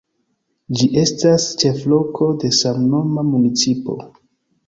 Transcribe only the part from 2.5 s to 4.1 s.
samnoma municipo.